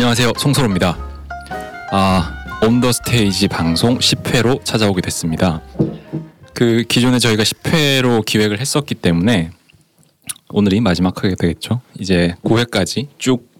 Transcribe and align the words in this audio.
안녕하세요. 0.00 0.30
송소로입니다. 0.38 0.96
아, 1.90 2.44
온더 2.64 2.92
스테이지 2.92 3.48
방송 3.48 3.98
10회로 3.98 4.64
찾아오게 4.64 5.00
됐습니다. 5.00 5.60
그 6.54 6.84
기존에 6.88 7.18
저희가 7.18 7.42
10회로 7.42 8.24
기획을 8.24 8.60
했었기 8.60 8.94
때문에 8.94 9.50
오늘이 10.50 10.80
마지막 10.80 11.18
하게 11.24 11.34
되겠죠. 11.34 11.80
이제 11.98 12.36
9회까지 12.44 13.08
쭉 13.18 13.50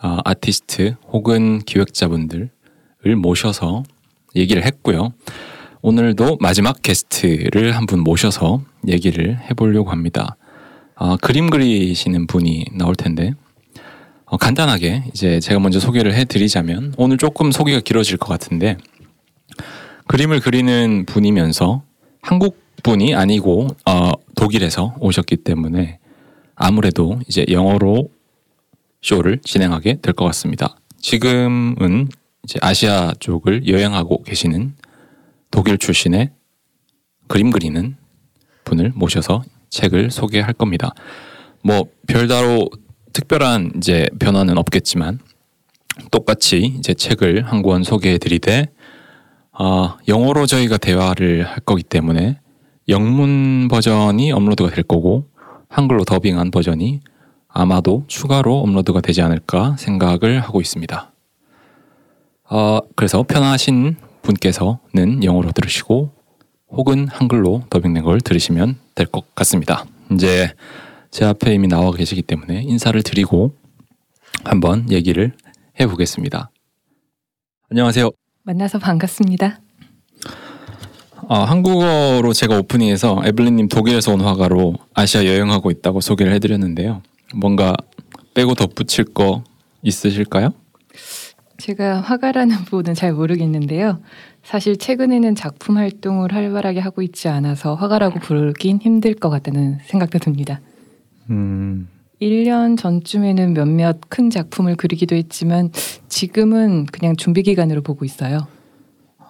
아, 0.00 0.20
아티스트 0.24 0.96
혹은 1.12 1.58
기획자분들을 1.58 2.48
모셔서 3.18 3.82
얘기를 4.36 4.64
했고요. 4.64 5.12
오늘도 5.82 6.38
마지막 6.40 6.80
게스트를 6.80 7.76
한 7.76 7.84
분 7.84 8.00
모셔서 8.00 8.62
얘기를 8.88 9.38
해보려고 9.50 9.90
합니다. 9.90 10.36
아, 10.94 11.18
그림 11.20 11.50
그리시는 11.50 12.26
분이 12.26 12.68
나올 12.72 12.94
텐데 12.96 13.34
어, 14.26 14.36
간단하게 14.36 15.04
이제 15.08 15.38
제가 15.40 15.60
먼저 15.60 15.78
소개를 15.78 16.14
해드리자면 16.14 16.94
오늘 16.96 17.16
조금 17.16 17.52
소개가 17.52 17.80
길어질 17.80 18.16
것 18.16 18.28
같은데 18.28 18.76
그림을 20.08 20.40
그리는 20.40 21.04
분이면서 21.06 21.82
한국 22.20 22.58
분이 22.82 23.14
아니고 23.14 23.68
어, 23.86 24.12
독일에서 24.34 24.96
오셨기 25.00 25.36
때문에 25.38 25.98
아무래도 26.54 27.20
이제 27.28 27.44
영어로 27.48 28.08
쇼를 29.02 29.38
진행하게 29.44 30.00
될 30.00 30.14
것 30.14 30.24
같습니다. 30.26 30.76
지금은 30.98 32.08
이제 32.44 32.58
아시아 32.62 33.12
쪽을 33.20 33.68
여행하고 33.68 34.22
계시는 34.24 34.74
독일 35.50 35.78
출신의 35.78 36.30
그림 37.28 37.50
그리는 37.50 37.96
분을 38.64 38.92
모셔서 38.94 39.44
책을 39.70 40.10
소개할 40.10 40.52
겁니다. 40.52 40.92
뭐 41.62 41.84
별다로 42.08 42.68
특별한 43.16 43.72
이제 43.78 44.06
변화는 44.18 44.58
없겠지만 44.58 45.20
똑같이 46.10 46.74
이제 46.78 46.92
책을 46.92 47.44
한 47.46 47.62
권 47.62 47.82
소개해 47.82 48.18
드리되 48.18 48.66
어, 49.58 49.96
영어로 50.06 50.44
저희가 50.44 50.76
대화를 50.76 51.44
할 51.46 51.60
거기 51.60 51.82
때문에 51.82 52.38
영문 52.90 53.68
버전이 53.68 54.32
업로드가 54.32 54.68
될 54.70 54.84
거고 54.84 55.24
한글로 55.70 56.04
더빙한 56.04 56.50
버전이 56.50 57.00
아마도 57.48 58.04
추가로 58.06 58.58
업로드가 58.58 59.00
되지 59.00 59.22
않을까 59.22 59.76
생각을 59.78 60.40
하고 60.40 60.60
있습니다. 60.60 61.10
어, 62.50 62.78
그래서 62.96 63.22
편하신 63.22 63.96
분께서는 64.20 65.24
영어로 65.24 65.52
들으시고 65.52 66.12
혹은 66.68 67.08
한글로 67.08 67.62
더빙된 67.70 68.04
걸 68.04 68.20
들으시면 68.20 68.76
될 68.94 69.06
것 69.06 69.34
같습니다. 69.34 69.86
이제 70.12 70.52
제 71.10 71.24
앞에 71.24 71.54
이미 71.54 71.68
나와 71.68 71.92
계시기 71.92 72.22
때문에 72.22 72.62
인사를 72.62 73.00
드리고 73.02 73.54
한번 74.44 74.90
얘기를 74.90 75.32
해보겠습니다. 75.80 76.50
안녕하세요. 77.70 78.10
만나서 78.42 78.78
반갑습니다. 78.78 79.60
아, 81.28 81.40
한국어로 81.40 82.32
제가 82.32 82.58
오프닝에서 82.58 83.22
에블린님 83.24 83.68
독일에서 83.68 84.12
온 84.12 84.20
화가로 84.20 84.74
아시아 84.94 85.24
여행하고 85.24 85.70
있다고 85.70 86.00
소개를 86.00 86.32
해드렸는데요. 86.34 87.02
뭔가 87.34 87.74
빼고 88.34 88.54
덧붙일 88.54 89.06
거 89.06 89.42
있으실까요? 89.82 90.50
제가 91.58 92.00
화가라는 92.02 92.56
부분은 92.66 92.94
잘 92.94 93.12
모르겠는데요. 93.14 94.00
사실 94.44 94.76
최근에는 94.76 95.34
작품 95.34 95.78
활동을 95.78 96.32
활발하게 96.32 96.80
하고 96.80 97.02
있지 97.02 97.28
않아서 97.28 97.74
화가라고 97.74 98.20
부르긴 98.20 98.78
힘들 98.80 99.14
것 99.14 99.30
같다는 99.30 99.78
생각도 99.86 100.18
듭니다. 100.18 100.60
음. 101.30 101.88
1년 102.20 102.78
전쯤에는 102.78 103.52
몇몇 103.52 103.98
큰 104.08 104.30
작품을 104.30 104.76
그리기도 104.76 105.14
했지만 105.16 105.70
지금은 106.08 106.86
그냥 106.86 107.14
준비 107.16 107.42
기간으로 107.42 107.82
보고 107.82 108.04
있어요. 108.04 108.46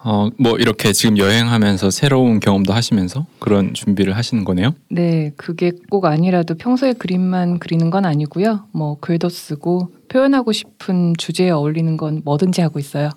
어, 0.03 0.29
뭐 0.39 0.57
이렇게 0.57 0.93
지금 0.93 1.17
여행하면서 1.17 1.89
새로운 1.89 2.39
경험도 2.39 2.71
하시면서 2.71 3.25
그런 3.39 3.73
준비를 3.73 4.15
하시는 4.15 4.45
거네요? 4.45 4.73
네, 4.89 5.33
그게 5.35 5.71
꼭 5.89 6.05
아니라도 6.05 6.55
평소에 6.55 6.93
그림만 6.93 7.59
그리는 7.59 7.89
건 7.89 8.05
아니고요. 8.05 8.67
뭐 8.71 8.97
글도 9.01 9.27
쓰고 9.27 9.89
표현하고 10.07 10.53
싶은 10.53 11.15
주제에 11.17 11.49
어울리는 11.49 11.97
건 11.97 12.21
뭐든지 12.23 12.61
하고 12.61 12.79
있어요. 12.79 13.09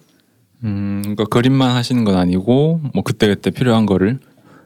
음, 0.64 1.00
그러니까 1.02 1.26
그림만 1.26 1.70
하시는 1.70 2.04
건 2.04 2.16
아니고 2.16 2.80
뭐 2.92 3.02
그때그때 3.04 3.50
필요한 3.50 3.86
거를 3.86 4.18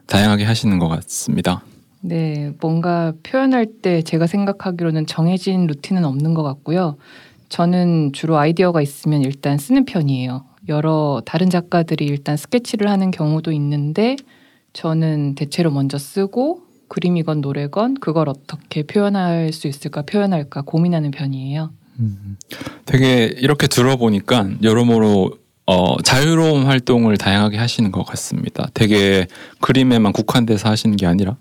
다양하게 0.07 0.45
하시는 0.45 0.79
것 0.79 0.87
같습니다. 0.87 1.61
네, 2.07 2.53
뭔가 2.61 3.13
표현할 3.23 3.65
때 3.81 4.03
제가 4.03 4.27
생각하기로는 4.27 5.07
정해진 5.07 5.65
루틴은 5.65 6.05
없는 6.05 6.35
것 6.35 6.43
같고요. 6.43 6.97
저는 7.49 8.11
주로 8.13 8.37
아이디어가 8.37 8.83
있으면 8.83 9.23
일단 9.23 9.57
쓰는 9.57 9.85
편이에요. 9.85 10.45
여러 10.67 11.23
다른 11.25 11.49
작가들이 11.49 12.05
일단 12.05 12.37
스케치를 12.37 12.91
하는 12.91 13.09
경우도 13.09 13.51
있는데 13.53 14.17
저는 14.73 15.33
대체로 15.33 15.71
먼저 15.71 15.97
쓰고 15.97 16.61
그림이건 16.89 17.41
노래건 17.41 17.95
그걸 17.95 18.29
어떻게 18.29 18.83
표현할 18.83 19.51
수 19.51 19.67
있을까 19.67 20.03
표현할까 20.03 20.61
고민하는 20.61 21.09
편이에요. 21.09 21.71
음, 21.99 22.37
되게 22.85 23.25
이렇게 23.25 23.65
들어보니까 23.65 24.49
여러모로 24.61 25.31
어, 25.65 26.01
자유로운 26.03 26.65
활동을 26.65 27.17
다양하게 27.17 27.57
하시는 27.57 27.91
것 27.91 28.03
같습니다. 28.03 28.67
되게 28.75 29.25
그림에만 29.61 30.13
국한돼서 30.13 30.69
하시는 30.69 30.95
게 30.95 31.07
아니라 31.07 31.37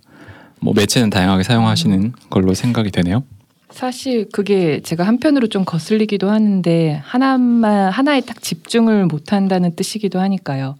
뭐 0.64 0.72
매체는 0.74 1.10
다양하게 1.10 1.42
사용하시는 1.42 2.12
걸로 2.30 2.54
생각이 2.54 2.90
되네요. 2.90 3.22
사실 3.68 4.28
그게 4.32 4.80
제가 4.80 5.04
한편으로 5.06 5.48
좀 5.48 5.64
거슬리기도 5.66 6.30
하는데 6.30 7.02
하나만 7.04 7.90
하나에 7.90 8.22
딱 8.22 8.40
집중을 8.40 9.04
못 9.04 9.34
한다는 9.34 9.76
뜻이기도 9.76 10.20
하니까요. 10.20 10.76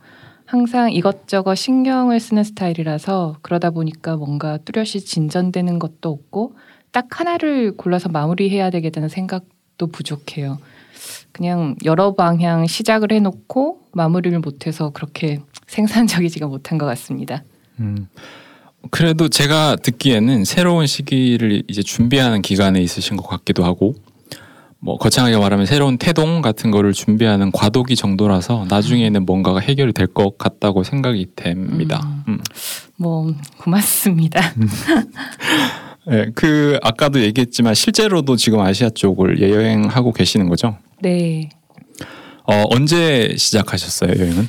항상 0.46 0.90
이것저것 0.90 1.54
신경을 1.56 2.18
쓰는 2.18 2.44
스타일이라서 2.44 3.36
그러다 3.42 3.70
보니까 3.70 4.16
뭔가 4.16 4.56
뚜렷이 4.58 5.04
진전되는 5.04 5.78
것도 5.78 6.08
없고 6.08 6.56
딱 6.90 7.20
하나를 7.20 7.76
골라서 7.76 8.08
마무리해야 8.08 8.70
되겠다는 8.70 9.10
생각도 9.10 9.88
부족해요. 9.88 10.58
그냥 11.32 11.74
여러 11.84 12.14
방향 12.14 12.66
시작을 12.66 13.12
해놓고 13.12 13.80
마무리를 13.92 14.38
못해서 14.38 14.90
그렇게 14.90 15.40
생산적이지가 15.66 16.46
못한 16.46 16.78
것 16.78 16.86
같습니다. 16.86 17.42
음. 17.80 18.08
그래도 18.90 19.28
제가 19.28 19.76
듣기에는 19.82 20.44
새로운 20.44 20.86
시기를 20.86 21.62
이제 21.68 21.82
준비하는 21.82 22.42
기간에 22.42 22.80
있으신 22.82 23.16
것 23.16 23.26
같기도 23.26 23.64
하고 23.64 23.94
뭐 24.78 24.98
거창하게 24.98 25.38
말하면 25.38 25.64
새로운 25.64 25.96
태동 25.96 26.42
같은 26.42 26.70
거를 26.70 26.92
준비하는 26.92 27.50
과도기 27.52 27.96
정도라서 27.96 28.66
나중에는 28.68 29.24
뭔가가 29.24 29.60
해결이 29.60 29.94
될 29.94 30.06
것 30.08 30.36
같다고 30.36 30.84
생각이 30.84 31.28
됩니다. 31.34 32.06
음, 32.28 32.34
음. 32.34 32.38
뭐 32.96 33.32
고맙습니다. 33.56 34.52
네, 36.06 36.26
그 36.34 36.78
아까도 36.82 37.22
얘기했지만 37.22 37.72
실제로도 37.74 38.36
지금 38.36 38.60
아시아 38.60 38.90
쪽을 38.90 39.40
여행하고 39.40 40.12
계시는 40.12 40.50
거죠? 40.50 40.76
네. 41.00 41.48
어, 42.46 42.64
언제 42.70 43.34
시작하셨어요 43.38 44.12
여행은? 44.20 44.48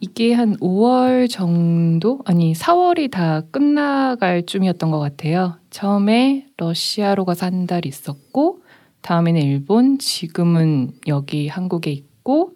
이게 0.00 0.34
한 0.34 0.56
5월 0.58 1.28
정도 1.30 2.20
아니 2.26 2.52
4월이 2.52 3.10
다 3.10 3.42
끝나갈 3.50 4.44
쯤이었던 4.44 4.90
것 4.90 4.98
같아요. 4.98 5.56
처음에 5.70 6.46
러시아로 6.56 7.24
가서 7.24 7.46
한 7.46 7.66
달 7.66 7.86
있었고 7.86 8.60
다음에는 9.00 9.40
일본, 9.40 9.98
지금은 9.98 10.90
여기 11.06 11.48
한국에 11.48 11.90
있고 11.90 12.52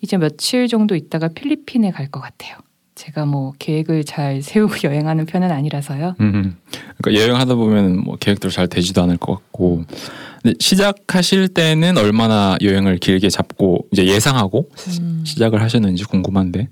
이제 0.00 0.16
며칠 0.16 0.68
정도 0.68 0.94
있다가 0.94 1.28
필리핀에 1.28 1.90
갈 1.90 2.08
것 2.10 2.20
같아요. 2.20 2.56
제가 2.94 3.26
뭐 3.26 3.52
계획을 3.58 4.04
잘 4.04 4.40
세우고 4.42 4.76
여행하는 4.84 5.26
편은 5.26 5.50
아니라서요. 5.50 6.14
음, 6.20 6.56
그러니까 6.98 7.22
여행하다 7.22 7.54
보면 7.56 7.98
뭐 8.04 8.16
계획대로 8.16 8.50
잘 8.52 8.68
되지도 8.68 9.02
않을 9.02 9.16
것 9.18 9.34
같고 9.34 9.82
시작하실 10.60 11.48
때는 11.48 11.98
얼마나 11.98 12.56
여행을 12.62 12.98
길게 12.98 13.28
잡고 13.28 13.75
이제 13.92 14.06
예상하고 14.06 14.68
음. 15.00 15.22
시작을 15.24 15.62
하셨는지 15.62 16.04
궁금한데 16.04 16.68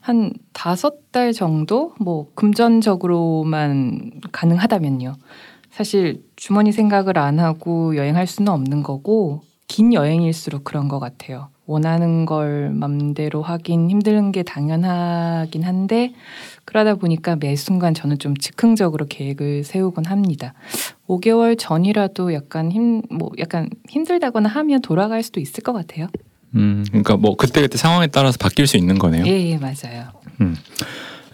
한 0.00 0.32
다섯 0.52 1.10
달 1.10 1.32
정도 1.32 1.94
뭐 2.00 2.28
금전적으로만 2.34 4.20
가능하다면요. 4.32 5.14
사실 5.70 6.22
주머니 6.36 6.72
생각을 6.72 7.18
안 7.18 7.38
하고 7.38 7.96
여행할 7.96 8.26
수는 8.26 8.52
없는 8.52 8.82
거고 8.82 9.42
긴 9.68 9.92
여행일수록 9.92 10.64
그런 10.64 10.88
것 10.88 11.00
같아요. 11.00 11.48
원하는 11.66 12.24
걸 12.26 12.70
맘대로 12.70 13.42
하긴 13.42 13.90
힘든 13.90 14.30
게 14.30 14.44
당연하긴 14.44 15.64
한데 15.64 16.14
그러다 16.64 16.94
보니까 16.94 17.34
매 17.34 17.56
순간 17.56 17.92
저는 17.92 18.20
좀 18.20 18.36
즉흥적으로 18.36 19.06
계획을 19.06 19.64
세우곤 19.64 20.04
합니다. 20.04 20.54
5개월 21.08 21.56
전이라도 21.58 22.32
약간 22.34 22.70
힘 22.70 23.02
뭐 23.10 23.30
약간 23.38 23.68
힘들다거나 23.88 24.48
하면 24.48 24.80
돌아갈 24.80 25.24
수도 25.24 25.40
있을 25.40 25.62
것 25.64 25.72
같아요. 25.72 26.06
음, 26.56 26.84
그러니까 26.88 27.16
뭐 27.16 27.36
그때 27.36 27.60
그때 27.60 27.78
상황에 27.78 28.06
따라서 28.08 28.38
바뀔 28.38 28.66
수 28.66 28.76
있는 28.76 28.98
거네요. 28.98 29.26
예, 29.26 29.50
예 29.50 29.58
맞아요. 29.58 30.08
음. 30.40 30.56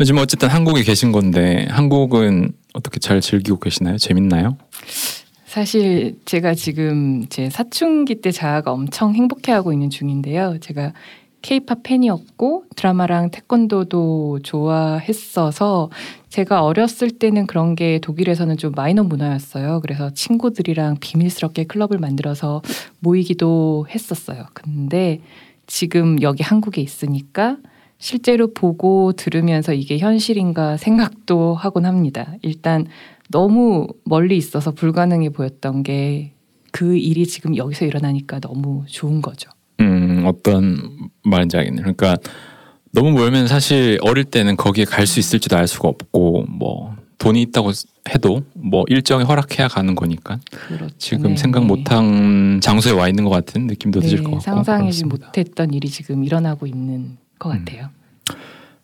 요즘 0.01 0.19
어쨌든 0.19 0.49
한국에 0.49 0.83
계신 0.83 1.13
건데 1.13 1.67
한국은 1.71 2.53
어떻게 2.73 2.99
잘 2.99 3.21
즐기고 3.21 3.59
계시나요? 3.61 3.99
재밌나요? 3.99 4.57
사실 5.47 6.17
제가 6.25 6.55
지금 6.55 7.27
제 7.29 7.51
사춘기 7.51 8.23
때 8.23 8.31
자아가 8.31 8.73
엄청 8.73 9.15
행복해하고 9.15 9.73
있는 9.73 9.91
중인데요. 9.91 10.57
제가 10.61 10.95
케이팝 11.43 11.83
팬이었고 11.83 12.65
드라마랑 12.77 13.31
태권도도 13.31 14.41
좋아했어서 14.43 15.91
제가 16.29 16.65
어렸을 16.65 17.11
때는 17.11 17.47
그런 17.47 17.75
게 17.75 17.99
독일에서는 17.99 18.57
좀 18.57 18.73
마이너 18.75 19.03
문화였어요. 19.03 19.81
그래서 19.81 20.11
친구들이랑 20.11 20.97
비밀스럽게 21.01 21.65
클럽을 21.65 21.99
만들어서 21.99 22.63
모이기도 23.01 23.87
했었어요. 23.91 24.47
근데 24.55 25.21
지금 25.67 26.23
여기 26.23 26.43
한국에 26.43 26.81
있으니까 26.81 27.59
실제로 27.99 28.53
보고 28.53 29.13
들으면서 29.13 29.75
이게 29.75 29.99
현실인가 29.99 30.77
생각도 30.77 31.55
하곤 31.55 31.87
합니다. 31.87 32.35
일단 32.43 32.87
너무 33.31 33.87
멀리 34.05 34.37
있어서 34.37 34.71
불가능해 34.71 35.31
보였던 35.31 35.83
게 35.83 36.33
그 36.73 36.97
일이 36.97 37.27
지금 37.27 37.57
여기서 37.57 37.85
일어나니까 37.85 38.41
너무 38.41 38.85
좋은 38.89 39.23
거죠. 39.23 39.51
음 39.81 40.23
어떤 40.27 41.09
말인지 41.25 41.57
알겠네요. 41.57 41.83
그러니까 41.83 42.17
너무 42.93 43.11
멀면 43.13 43.47
사실 43.49 43.99
어릴 44.03 44.25
때는 44.25 44.57
거기에 44.57 44.85
갈 44.85 45.07
수 45.07 45.19
있을지도 45.21 45.57
알 45.57 45.67
수가 45.67 45.89
없고 45.89 46.47
뭐 46.49 46.95
돈이 47.19 47.41
있다고 47.43 47.73
해도 48.11 48.43
뭐 48.55 48.85
일정에 48.89 49.25
허락해야 49.25 49.69
가는 49.69 49.95
거니까 49.95 50.39
그렇죠. 50.51 50.95
지금 50.99 51.31
네, 51.31 51.37
생각 51.37 51.61
네. 51.61 51.67
못한 51.67 52.61
장소에 52.61 52.93
와 52.93 53.09
있는 53.09 53.25
것 53.25 53.31
같은 53.31 53.67
느낌도 53.67 54.01
네, 54.01 54.05
드실 54.05 54.19
것 54.25 54.31
같고 54.33 54.41
상상하지. 54.41 55.05
못했던 55.07 55.73
일이 55.73 55.89
지금 55.89 56.25
일어나고 56.25 56.67
있는 56.67 57.17
것 57.39 57.51
음. 57.53 57.65
같아요. 57.65 57.91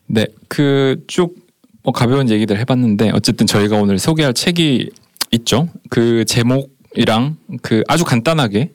네, 0.07 0.25
그 0.47 1.03
쭉 1.07 1.49
뭐 1.83 1.93
가벼운 1.93 2.29
얘기들 2.29 2.59
해봤는데 2.59 3.11
어쨌든 3.13 3.47
저희가 3.47 3.77
오늘 3.77 3.99
소개할 3.99 4.33
책이 4.33 4.89
있죠. 5.31 5.69
그 5.89 6.25
제목이랑 6.25 7.37
그 7.61 7.83
아주 7.87 8.03
간단하게 8.03 8.73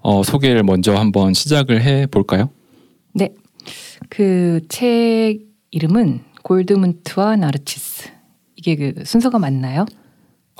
어, 0.00 0.22
소개를 0.22 0.62
먼저 0.62 0.94
한번 0.94 1.34
시작을 1.34 1.82
해 1.82 2.06
볼까요? 2.06 2.50
그책 4.08 5.38
이름은 5.70 6.20
골드문트와 6.42 7.36
나르치스. 7.36 8.08
이게 8.56 8.76
그 8.76 9.04
순서가 9.04 9.38
맞나요? 9.38 9.86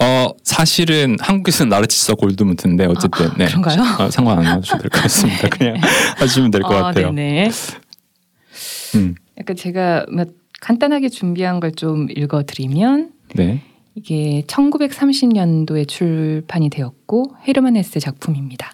어 0.01 0.31
사실은 0.45 1.17
한국에서는 1.21 1.69
나르치스와 1.69 2.17
골드문트인데 2.17 2.87
어쨌든 2.87 3.27
아, 3.27 3.35
네 3.37 3.47
그런가요? 3.47 3.83
어, 3.99 4.11
상관 4.11 4.39
안 4.39 4.47
하셔도 4.47 4.83
될 4.83 4.91
것 4.91 5.03
같습니다. 5.03 5.49
그냥 5.51 5.77
하시면 6.19 6.51
될것 6.51 6.73
아, 6.73 6.83
같아요. 6.85 7.13
네네. 7.13 7.51
음, 8.97 9.15
약간 9.39 9.57
제가 9.57 10.07
몇 10.11 10.29
간단하게 10.61 11.09
준비한 11.09 11.61
걸 11.61 11.73
좀 11.73 12.09
읽어드리면 12.11 13.11
네. 13.35 13.63
이게 13.95 14.45
1930년도에 14.47 15.87
출판이 15.89 16.71
되었고 16.71 17.35
헤르만 17.49 17.77
헤세 17.77 18.01
작품입니다. 18.01 18.73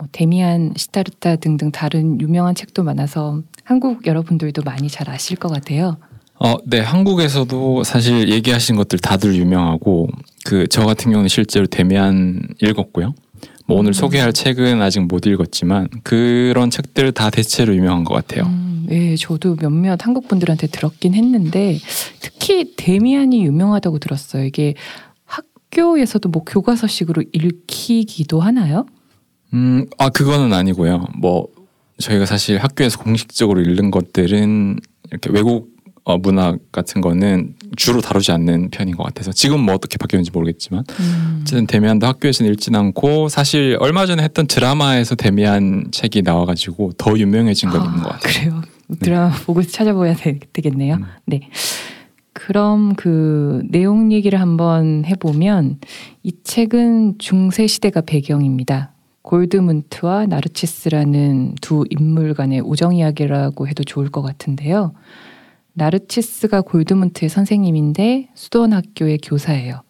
뭐 0.00 0.08
데미안 0.12 0.72
시타르타 0.74 1.36
등등 1.36 1.70
다른 1.70 2.18
유명한 2.22 2.54
책도 2.54 2.82
많아서 2.82 3.42
한국 3.64 4.06
여러분들도 4.06 4.62
많이 4.62 4.88
잘 4.88 5.10
아실 5.10 5.36
것 5.36 5.52
같아요. 5.52 5.98
어, 6.38 6.54
네, 6.64 6.80
한국에서도 6.80 7.84
사실 7.84 8.30
얘기하신 8.30 8.76
것들 8.76 8.98
다들 8.98 9.34
유명하고 9.34 10.08
그 10.46 10.66
저 10.70 10.86
같은 10.86 11.10
경우는 11.10 11.28
실제로 11.28 11.66
데미안 11.66 12.40
읽었고요. 12.62 13.12
뭐 13.66 13.78
오늘 13.78 13.90
음. 13.90 13.92
소개할 13.92 14.32
책은 14.32 14.80
아직 14.80 15.00
못 15.00 15.26
읽었지만 15.26 15.88
그런 16.02 16.70
책들 16.70 17.12
다 17.12 17.28
대체로 17.28 17.76
유명한 17.76 18.04
것 18.04 18.14
같아요. 18.14 18.46
음, 18.46 18.86
네, 18.88 19.16
저도 19.16 19.56
몇몇 19.56 20.06
한국 20.06 20.28
분들한테 20.28 20.68
들었긴 20.68 21.12
했는데 21.12 21.78
특히 22.20 22.74
데미안이 22.74 23.44
유명하다고 23.44 23.98
들었어요. 23.98 24.44
이게 24.46 24.74
학교에서도 25.26 26.26
뭐 26.30 26.42
교과서식으로 26.44 27.22
읽히기도 27.34 28.40
하나요? 28.40 28.86
음, 29.54 29.86
아 29.98 30.08
그거는 30.08 30.52
아니고요. 30.52 31.06
뭐 31.18 31.48
저희가 31.98 32.26
사실 32.26 32.58
학교에서 32.58 32.98
공식적으로 32.98 33.60
읽는 33.60 33.90
것들은 33.90 34.78
이렇게 35.10 35.30
외국 35.30 35.70
어, 36.04 36.16
문화 36.16 36.56
같은 36.72 37.00
거는 37.00 37.54
주로 37.76 38.00
다루지 38.00 38.32
않는 38.32 38.70
편인 38.70 38.96
것 38.96 39.04
같아서 39.04 39.32
지금 39.32 39.60
뭐 39.60 39.74
어떻게 39.74 39.98
바뀌었는지 39.98 40.30
모르겠지만 40.32 40.84
음, 40.98 41.38
어쨌든 41.42 41.66
데미안도 41.66 42.06
학교에서는 42.06 42.50
읽진 42.52 42.74
않고 42.74 43.28
사실 43.28 43.76
얼마 43.80 44.06
전에 44.06 44.22
했던 44.22 44.46
드라마에서 44.46 45.14
데미안 45.14 45.88
책이 45.92 46.22
나와가지고 46.22 46.92
더 46.96 47.18
유명해진 47.18 47.68
건 47.68 47.84
있는 47.84 48.02
것 48.02 48.08
같아요. 48.10 48.30
그래요. 48.32 48.62
드라마 48.98 49.30
보고 49.30 49.62
찾아봐야 49.62 50.14
되, 50.14 50.38
겠네요 50.52 50.96
음. 50.96 51.04
네. 51.26 51.48
그럼 52.32 52.94
그 52.94 53.62
내용 53.68 54.12
얘기를 54.12 54.40
한번 54.40 55.04
해보면 55.04 55.78
이 56.22 56.32
책은 56.42 57.18
중세 57.18 57.66
시대가 57.66 58.00
배경입니다. 58.00 58.89
골드문트와 59.22 60.26
나르치스라는 60.26 61.56
두 61.60 61.84
인물 61.90 62.34
간의 62.34 62.60
우정 62.60 62.94
이야기라고 62.94 63.68
해도 63.68 63.84
좋을 63.84 64.10
것 64.10 64.22
같은데요. 64.22 64.92
나르치스가 65.72 66.62
골드문트의 66.62 67.28
선생님인데 67.28 68.30
수도원 68.34 68.72
학교의 68.72 69.18
교사예요. 69.22 69.82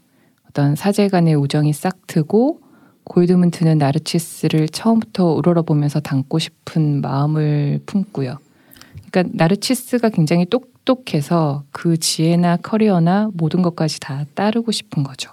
어떤 0.48 0.74
사제 0.74 1.08
간의 1.08 1.34
우정이 1.36 1.72
싹 1.72 2.06
트고 2.06 2.60
골드문트는 3.04 3.78
나르치스를 3.78 4.68
처음부터 4.68 5.32
우러러보면서 5.32 6.00
닮고 6.00 6.38
싶은 6.38 7.00
마음을 7.00 7.80
품고요. 7.86 8.36
그러니까 9.10 9.34
나르치스가 9.36 10.10
굉장히 10.10 10.46
똑똑해서 10.46 11.64
그 11.70 11.96
지혜나 11.96 12.58
커리어나 12.58 13.30
모든 13.34 13.62
것까지 13.62 14.00
다 14.00 14.24
따르고 14.34 14.70
싶은 14.70 15.02
거죠. 15.02 15.30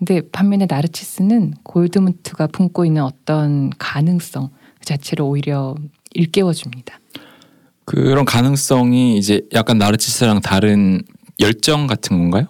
근데 0.00 0.22
반면에 0.32 0.66
나르치스는 0.66 1.56
골드문트가 1.62 2.46
품고 2.46 2.86
있는 2.86 3.02
어떤 3.02 3.68
가능성 3.76 4.48
그 4.78 4.84
자체를 4.86 5.22
오히려 5.22 5.74
일깨워 6.14 6.54
줍니다. 6.54 6.98
그런 7.84 8.24
가능성이 8.24 9.18
이제 9.18 9.42
약간 9.52 9.76
나르치스랑 9.76 10.40
다른 10.40 11.02
열정 11.38 11.86
같은 11.86 12.16
건가요? 12.16 12.46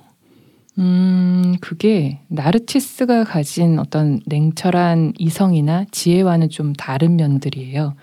음, 0.79 1.56
그게 1.61 2.20
나르치스가 2.29 3.25
가진 3.25 3.81
어떤 3.81 4.20
냉철한 4.26 5.14
이성이나 5.19 5.87
지혜와는 5.91 6.50
좀 6.50 6.73
다른 6.75 7.17
면들이에요. 7.17 7.97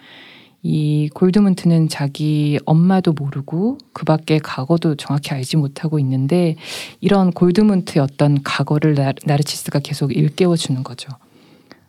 이 0.64 1.10
골드문트는 1.14 1.88
자기 1.88 2.60
엄마도 2.66 3.14
모르고 3.14 3.78
그 3.94 4.06
밖에 4.06 4.40
과거도 4.40 4.96
정확히 4.96 5.32
알지 5.32 5.58
못하고 5.58 6.00
있는데 6.00 6.56
이런 7.00 7.32
골드문트의 7.32 8.04
어떤 8.04 8.42
과거를 8.44 8.96
나, 8.96 9.14
나르치스가 9.26 9.80
계속 9.80 10.16
일깨워 10.16 10.56
주는 10.56 10.84
거죠. 10.84 11.10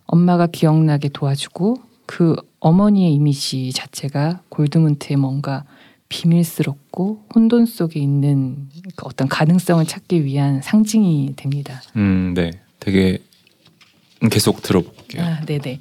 엄마가 0.06 0.46
기억나게 0.46 1.08
도와주고 1.08 1.76
그 2.06 2.36
어머니의 2.60 3.12
이미지 3.12 3.72
자체가 3.72 4.42
골드문트의 4.48 5.16
뭔가 5.16 5.64
비밀스럽고 6.08 7.24
혼돈 7.34 7.66
속에 7.66 8.00
있는 8.00 8.68
그 8.96 9.04
어떤 9.06 9.28
가능성을 9.28 9.84
찾기 9.84 10.24
위한 10.24 10.62
상징이 10.62 11.34
됩니다. 11.36 11.82
음, 11.96 12.32
네. 12.34 12.50
되게 12.80 13.18
계속 14.30 14.62
들어볼게요. 14.62 15.22
아, 15.22 15.40
네네. 15.44 15.80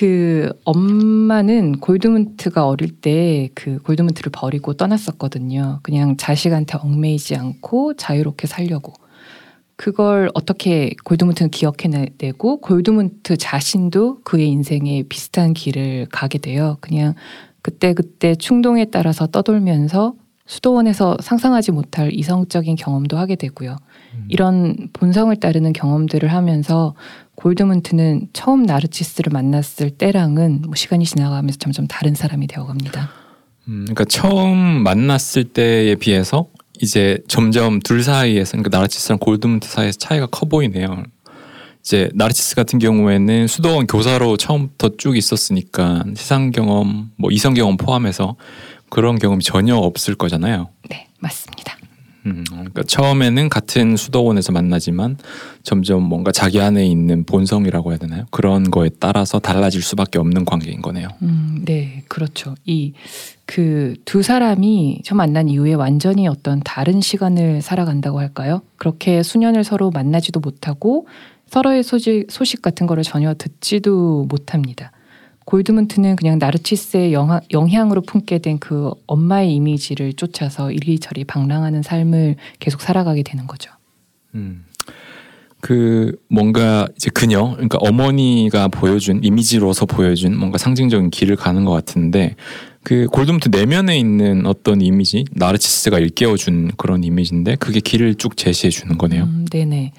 그 0.00 0.50
엄마는 0.64 1.80
골드문트가 1.80 2.66
어릴 2.66 2.90
때 2.90 3.50
그 3.54 3.78
골드문트를 3.82 4.32
버리고 4.32 4.72
떠났었거든요. 4.72 5.80
그냥 5.82 6.16
자식한테 6.16 6.78
얽매이지 6.78 7.36
않고 7.36 7.94
자유롭게 7.94 8.46
살려고. 8.46 8.94
그걸 9.76 10.30
어떻게 10.34 10.94
골드문트는 11.04 11.50
기억해내고 11.50 12.60
골드문트 12.60 13.36
자신도 13.36 14.20
그의 14.24 14.48
인생에 14.48 15.04
비슷한 15.08 15.52
길을 15.52 16.06
가게 16.10 16.38
돼요. 16.38 16.76
그냥 16.80 17.14
그때 17.62 17.92
그때 17.92 18.34
충동에 18.34 18.86
따라서 18.86 19.26
떠돌면서 19.26 20.14
수도원에서 20.46 21.16
상상하지 21.20 21.70
못할 21.70 22.12
이성적인 22.12 22.76
경험도 22.76 23.16
하게 23.16 23.36
되고요. 23.36 23.76
음. 24.14 24.24
이런 24.28 24.88
본성을 24.92 25.34
따르는 25.36 25.72
경험들을 25.72 26.32
하면서 26.32 26.94
골드문트는 27.40 28.28
처음 28.32 28.64
나르치스를 28.64 29.30
만났을 29.32 29.90
때랑은 29.90 30.62
뭐 30.66 30.74
시간이 30.74 31.04
지나가면서 31.06 31.58
점점 31.58 31.86
다른 31.86 32.14
사람이 32.14 32.46
되어갑니다. 32.46 33.10
음, 33.68 33.84
그러니까 33.84 34.04
처음 34.04 34.58
만났을 34.82 35.44
때에 35.44 35.94
비해서 35.94 36.46
이제 36.82 37.18
점점 37.28 37.80
둘 37.80 38.02
사이에서 38.02 38.52
그러니까 38.52 38.76
나르치스랑 38.76 39.18
골드문트 39.18 39.68
사이에서 39.68 39.98
차이가 39.98 40.26
커 40.26 40.46
보이네요. 40.46 41.02
이제 41.80 42.10
나르치스 42.14 42.56
같은 42.56 42.78
경우에는 42.78 43.46
수도원 43.46 43.86
교사로 43.86 44.36
처음부터 44.36 44.96
쭉 44.98 45.16
있었으니까 45.16 46.04
세상 46.14 46.50
경험, 46.50 47.10
뭐 47.16 47.30
이성 47.30 47.54
경험 47.54 47.78
포함해서 47.78 48.36
그런 48.90 49.18
경험이 49.18 49.42
전혀 49.42 49.76
없을 49.76 50.14
거잖아요. 50.14 50.68
네, 50.90 51.06
맞습니다. 51.20 51.79
음, 52.26 52.44
그러니까 52.48 52.82
처음에는 52.82 53.48
같은 53.48 53.96
수도원에서 53.96 54.52
만나지만 54.52 55.16
점점 55.62 56.02
뭔가 56.02 56.32
자기 56.32 56.60
안에 56.60 56.86
있는 56.86 57.24
본성이라고 57.24 57.90
해야 57.92 57.98
되나요? 57.98 58.26
그런 58.30 58.70
거에 58.70 58.90
따라서 58.98 59.38
달라질 59.38 59.82
수밖에 59.82 60.18
없는 60.18 60.44
관계인 60.44 60.82
거네요. 60.82 61.08
음, 61.22 61.62
네, 61.64 62.04
그렇죠. 62.08 62.54
이 62.66 62.92
그 63.46 63.96
두 64.04 64.22
사람이 64.22 65.00
처음 65.04 65.16
만난 65.16 65.48
이후에 65.48 65.74
완전히 65.74 66.28
어떤 66.28 66.60
다른 66.64 67.00
시간을 67.00 67.62
살아간다고 67.62 68.20
할까요? 68.20 68.62
그렇게 68.76 69.24
수년을 69.24 69.64
서로 69.64 69.90
만나지도 69.90 70.38
못하고 70.38 71.08
서로의 71.48 71.82
소식, 71.82 72.26
소식 72.30 72.62
같은 72.62 72.86
거를 72.86 73.02
전혀 73.02 73.34
듣지도 73.34 74.26
못합니다. 74.28 74.92
골드문트는 75.46 76.16
그냥 76.16 76.38
나르치스의 76.38 77.12
영하, 77.12 77.40
영향으로 77.50 78.02
품게 78.02 78.38
된 78.38 78.60
그 78.60 78.90
엄마의 79.06 79.54
이미지를 79.54 80.12
쫓아서 80.12 80.70
이리저리 80.70 81.24
방랑하는 81.24 81.82
삶을 81.82 82.36
계속 82.58 82.82
살아가게 82.82 83.22
되는 83.22 83.46
거죠. 83.46 83.72
음. 84.34 84.64
그 85.60 86.16
뭔가 86.28 86.88
이제 86.96 87.10
그녀 87.12 87.50
그러니까 87.52 87.78
어머니가 87.80 88.68
보여준 88.68 89.20
이미지로서 89.22 89.86
보여준 89.86 90.36
뭔가 90.36 90.56
상징적인 90.58 91.10
길을 91.10 91.36
가는 91.36 91.64
것 91.64 91.72
같은데 91.72 92.34
그 92.82 93.06
골드문트 93.06 93.48
내면에 93.50 93.98
있는 93.98 94.46
어떤 94.46 94.80
이미지 94.80 95.24
나르치스가 95.32 95.98
일깨워준 95.98 96.72
그런 96.76 97.04
이미지인데 97.04 97.56
그게 97.56 97.80
길을 97.80 98.14
쭉 98.14 98.36
제시해 98.36 98.70
주는 98.70 98.96
거네요. 98.96 99.24
음, 99.24 99.46
네네. 99.50 99.92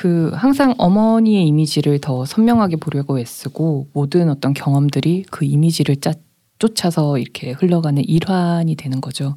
그 0.00 0.30
항상 0.32 0.74
어머니의 0.78 1.46
이미지를 1.46 1.98
더 1.98 2.24
선명하게 2.24 2.76
보려고 2.76 3.18
애쓰고 3.18 3.88
모든 3.92 4.30
어떤 4.30 4.54
경험들이 4.54 5.26
그 5.30 5.44
이미지를 5.44 5.96
짜, 5.96 6.14
쫓아서 6.58 7.18
이렇게 7.18 7.50
흘러가는 7.50 8.02
일환이 8.02 8.76
되는 8.76 9.02
거죠. 9.02 9.36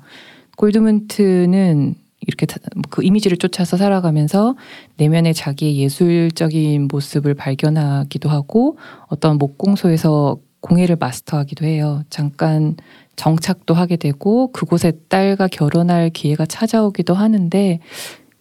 골드문트는 0.55 1.95
이렇게 2.21 2.47
그 2.89 3.03
이미지를 3.03 3.35
쫓아서 3.35 3.75
살아가면서 3.75 4.55
내면의 4.95 5.33
자기의 5.33 5.79
예술적인 5.79 6.87
모습을 6.89 7.33
발견하기도 7.33 8.29
하고 8.29 8.77
어떤 9.07 9.37
목공소에서 9.39 10.37
공예를 10.61 10.95
마스터하기도 10.95 11.65
해요. 11.65 12.03
잠깐 12.09 12.77
정착도 13.17 13.73
하게 13.73 13.97
되고 13.97 14.49
그곳에 14.53 14.93
딸과 15.09 15.49
결혼할 15.49 16.09
기회가 16.09 16.45
찾아오기도 16.45 17.15
하는데 17.15 17.81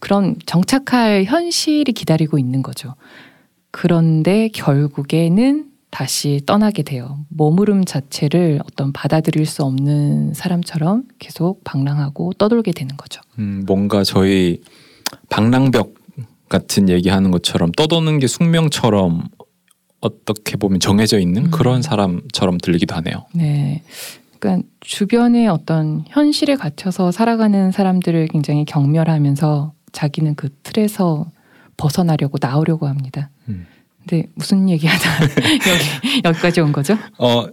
그런 0.03 0.35
정착할 0.47 1.23
현실이 1.23 1.93
기다리고 1.93 2.37
있는 2.37 2.61
거죠. 2.61 2.97
그런데 3.71 4.49
결국에는 4.49 5.67
다시 5.91 6.41
떠나게 6.45 6.83
돼요. 6.83 7.25
머무름 7.29 7.85
자체를 7.85 8.59
어떤 8.67 8.93
받아들일 8.93 9.47
수 9.47 9.63
없는 9.63 10.35
사람처럼 10.35 11.05
계속 11.21 11.63
방랑하고 11.63 12.33
떠돌게 12.33 12.73
되는 12.73 12.97
거죠. 12.97 13.21
음, 13.39 13.63
뭔가 13.65 14.03
저희 14.03 14.61
방랑벽 15.31 15.95
같은 16.49 16.89
얘기하는 16.89 17.31
것처럼 17.31 17.71
떠도는 17.71 18.19
게 18.19 18.27
숙명처럼 18.27 19.29
어떻게 20.01 20.57
보면 20.57 20.81
정해져 20.81 21.21
있는 21.21 21.45
음. 21.45 21.51
그런 21.53 21.81
사람처럼 21.81 22.59
들리기도 22.59 22.97
하네요. 22.97 23.27
네. 23.35 23.85
그러니까 24.41 24.67
주변의 24.81 25.47
어떤 25.47 26.05
현실에 26.09 26.57
갇혀서 26.57 27.13
살아가는 27.13 27.71
사람들을 27.71 28.27
굉장히 28.27 28.65
경멸하면서 28.65 29.75
자기는 29.93 30.35
그 30.35 30.49
틀에서 30.63 31.31
벗어나려고 31.77 32.39
나오려고 32.41 32.87
합니다. 32.87 33.31
음. 33.49 33.67
근데 34.01 34.27
무슨 34.35 34.69
얘기하다 34.69 35.25
여기 35.71 36.23
여기까지 36.25 36.61
온 36.61 36.73
거죠? 36.73 36.99
어. 37.19 37.47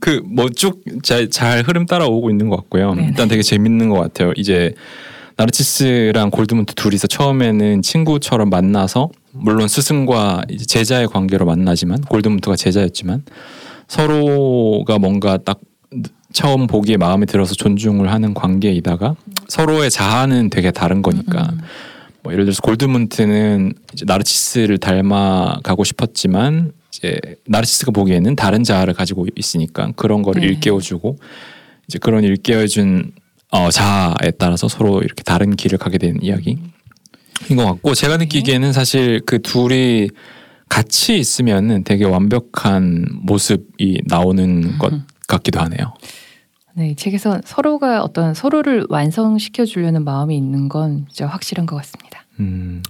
그 0.00 0.20
뭐쭉잘 0.26 1.62
흐름 1.64 1.86
따라오고 1.86 2.30
있는 2.30 2.48
것 2.48 2.56
같고요. 2.56 2.94
네네. 2.94 3.08
일단 3.08 3.28
되게 3.28 3.40
재밌는 3.40 3.88
것 3.88 4.00
같아요. 4.00 4.32
이제 4.34 4.74
나르치스랑 5.36 6.30
골드문트 6.30 6.74
둘이서 6.74 7.06
처음에는 7.06 7.82
친구처럼 7.82 8.50
만나서 8.50 9.10
물론 9.32 9.68
스승과 9.68 10.44
제자의 10.66 11.06
관계로 11.06 11.44
만나지만 11.44 12.00
골드문트가 12.00 12.56
제자였지만 12.56 13.22
서로가 13.86 14.98
뭔가 14.98 15.36
딱 15.36 15.60
처음 16.32 16.66
보기에 16.66 16.96
마음에 16.96 17.26
들어서 17.26 17.54
존중을 17.54 18.10
하는 18.10 18.34
관계이다가 18.34 19.14
서로의 19.48 19.90
자아는 19.90 20.50
되게 20.50 20.70
다른 20.70 21.02
거니까 21.02 21.48
음. 21.52 21.60
뭐 22.22 22.32
예를 22.32 22.44
들어서 22.44 22.60
골드문트는 22.62 23.72
이제 23.92 24.04
나르치스를 24.04 24.78
닮아가고 24.78 25.84
싶었지만 25.84 26.72
이제 26.88 27.20
나르치스가 27.46 27.92
보기에는 27.92 28.34
다른 28.36 28.64
자아를 28.64 28.94
가지고 28.94 29.26
있으니까 29.36 29.92
그런 29.96 30.22
거를 30.22 30.42
네. 30.42 30.48
일깨워주고 30.48 31.18
이제 31.86 31.98
그런 31.98 32.24
일깨워준 32.24 33.12
어, 33.52 33.70
자아에 33.70 34.32
따라서 34.38 34.66
서로 34.66 35.00
이렇게 35.02 35.22
다른 35.22 35.54
길을 35.54 35.78
가게 35.78 35.98
되는 35.98 36.20
이야기인 36.20 36.58
것 37.56 37.64
같고 37.64 37.94
제가 37.94 38.16
네. 38.16 38.24
느끼기에는 38.24 38.72
사실 38.72 39.20
그 39.24 39.40
둘이 39.40 40.08
같이 40.68 41.16
있으면은 41.18 41.84
되게 41.84 42.04
완벽한 42.04 43.06
모습이 43.12 44.02
나오는 44.06 44.78
것 44.78 44.92
같기도 45.26 45.60
하네요. 45.60 45.94
네, 46.74 46.90
이 46.90 46.96
책에서 46.96 47.40
서로가 47.44 48.02
어떤 48.02 48.34
서로를 48.34 48.86
완성시켜 48.88 49.64
주려는 49.64 50.04
마음이 50.04 50.36
있는 50.36 50.68
건 50.68 51.06
진짜 51.08 51.26
확실한 51.26 51.66
것 51.66 51.76
같습니다. 51.76 52.24
음, 52.40 52.82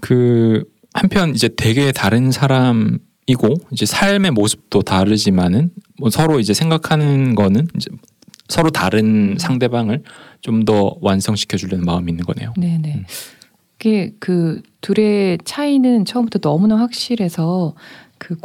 그 0.00 0.64
한편 0.92 1.30
이제 1.34 1.48
되게 1.56 1.92
다른 1.92 2.32
사람 2.32 2.98
이고 3.26 3.54
이제 3.70 3.86
삶의 3.86 4.32
모습도 4.32 4.82
다르지만은 4.82 5.70
뭐 5.98 6.10
서로 6.10 6.40
이제 6.40 6.54
생각하는 6.54 7.34
거는 7.34 7.68
이제 7.76 7.90
서로 8.48 8.70
다른 8.70 9.32
음. 9.32 9.38
상대방을 9.38 10.02
좀 10.40 10.64
더 10.64 10.96
완성시켜 11.00 11.56
주려는 11.56 11.84
마음이 11.84 12.10
있는 12.10 12.24
거네요. 12.24 12.54
네, 12.56 12.78
네. 12.78 12.94
음. 12.96 13.04
그게 13.76 14.12
그 14.18 14.60
둘의 14.80 15.38
차이는 15.44 16.04
처음부터 16.04 16.40
너무나 16.40 16.76
확실해서 16.76 17.74
그 18.18 18.36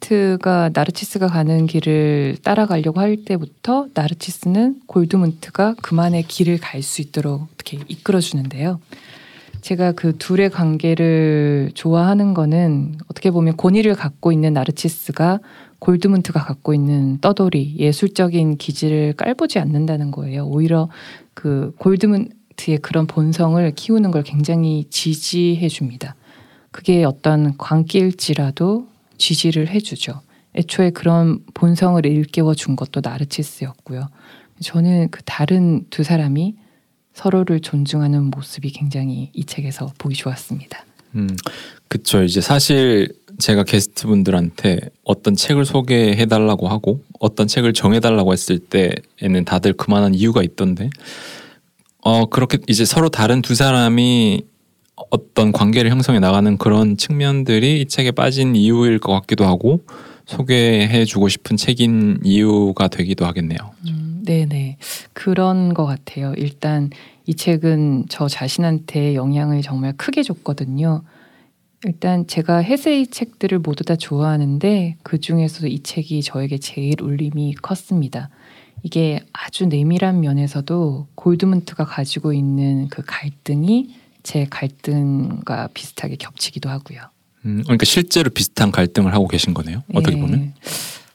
골드문트가 0.00 0.70
나르치스가 0.72 1.28
가는 1.28 1.66
길을 1.66 2.36
따라가려고 2.42 3.00
할 3.00 3.16
때부터 3.24 3.88
나르치스는 3.94 4.80
골드문트가 4.86 5.74
그만의 5.82 6.24
길을 6.24 6.58
갈 6.58 6.82
수 6.82 7.02
있도록 7.02 7.48
어떻게 7.54 7.78
이끌어 7.88 8.20
주는데요. 8.20 8.80
제가 9.60 9.92
그 9.92 10.16
둘의 10.16 10.50
관계를 10.50 11.72
좋아하는 11.74 12.34
거는 12.34 12.96
어떻게 13.08 13.30
보면 13.30 13.56
권위를 13.56 13.94
갖고 13.94 14.30
있는 14.30 14.52
나르치스가 14.52 15.40
골드문트가 15.80 16.44
갖고 16.44 16.74
있는 16.74 17.18
떠돌이 17.20 17.76
예술적인 17.78 18.58
기질을 18.58 19.14
깔보지 19.14 19.58
않는다는 19.58 20.10
거예요. 20.10 20.46
오히려 20.46 20.88
그 21.34 21.74
골드문트의 21.78 22.78
그런 22.82 23.06
본성을 23.06 23.68
키우는 23.74 24.10
걸 24.12 24.22
굉장히 24.22 24.86
지지해 24.90 25.68
줍니다. 25.68 26.14
그게 26.70 27.04
어떤 27.04 27.56
광기일지라도 27.56 28.86
지지를 29.18 29.68
해주죠. 29.68 30.20
애초에 30.56 30.90
그런 30.90 31.40
본성을 31.54 32.04
일깨워 32.04 32.54
준 32.54 32.76
것도 32.76 33.00
나르치스였고요. 33.02 34.08
저는 34.62 35.10
그 35.10 35.22
다른 35.24 35.84
두 35.90 36.02
사람이 36.02 36.54
서로를 37.12 37.60
존중하는 37.60 38.24
모습이 38.24 38.70
굉장히 38.70 39.30
이 39.32 39.44
책에서 39.44 39.92
보기 39.98 40.14
좋았습니다. 40.16 40.84
음, 41.14 41.28
그쵸. 41.88 42.22
이제 42.22 42.40
사실 42.40 43.08
제가 43.38 43.64
게스트 43.64 44.06
분들한테 44.06 44.80
어떤 45.04 45.34
책을 45.34 45.64
소개해 45.64 46.26
달라고 46.26 46.68
하고 46.68 47.02
어떤 47.20 47.46
책을 47.46 47.72
정해 47.72 48.00
달라고 48.00 48.32
했을 48.32 48.58
때에는 48.58 49.44
다들 49.44 49.72
그만한 49.74 50.14
이유가 50.14 50.42
있던데, 50.42 50.90
어 52.00 52.26
그렇게 52.26 52.58
이제 52.66 52.84
서로 52.84 53.08
다른 53.08 53.42
두 53.42 53.54
사람이 53.54 54.44
어떤 55.10 55.52
관계를 55.52 55.90
형성해 55.90 56.20
나가는 56.20 56.56
그런 56.56 56.96
측면들이 56.96 57.82
이 57.82 57.86
책에 57.86 58.10
빠진 58.10 58.56
이유일 58.56 58.98
것 58.98 59.12
같기도 59.12 59.44
하고 59.44 59.82
소개해주고 60.24 61.28
싶은 61.28 61.56
책인 61.56 62.20
이유가 62.24 62.88
되기도 62.88 63.26
하겠네요. 63.26 63.58
음, 63.88 64.22
네네 64.24 64.78
그런 65.12 65.74
것 65.74 65.84
같아요. 65.84 66.32
일단 66.36 66.90
이 67.26 67.34
책은 67.34 68.06
저 68.08 68.26
자신한테 68.26 69.14
영향을 69.14 69.62
정말 69.62 69.92
크게 69.96 70.22
줬거든요. 70.22 71.02
일단 71.84 72.26
제가 72.26 72.58
헤세이 72.58 73.08
책들을 73.08 73.58
모두 73.58 73.84
다 73.84 73.96
좋아하는데 73.96 74.96
그 75.02 75.20
중에서도 75.20 75.68
이 75.68 75.80
책이 75.82 76.22
저에게 76.22 76.58
제일 76.58 77.00
울림이 77.02 77.54
컸습니다. 77.56 78.30
이게 78.82 79.20
아주 79.32 79.66
내밀한 79.66 80.20
면에서도 80.20 81.08
골드문트가 81.14 81.84
가지고 81.84 82.32
있는 82.32 82.88
그 82.88 83.02
갈등이 83.04 83.94
제 84.26 84.44
갈등과 84.50 85.68
비슷하게 85.72 86.16
겹치기도 86.16 86.68
하고요. 86.68 87.00
음, 87.44 87.62
그러니까 87.62 87.84
실제로 87.84 88.28
비슷한 88.28 88.72
갈등을 88.72 89.14
하고 89.14 89.28
계신 89.28 89.54
거네요. 89.54 89.84
어떻게 89.94 90.16
네. 90.16 90.20
보면. 90.20 90.54